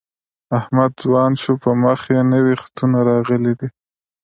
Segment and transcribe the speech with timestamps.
[0.59, 3.69] احمد ځوان شو په مخ یې نوي خطونه راغلي دي.